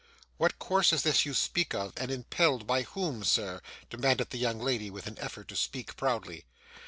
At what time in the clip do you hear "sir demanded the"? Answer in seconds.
3.23-4.39